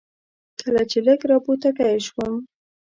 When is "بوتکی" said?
1.43-1.95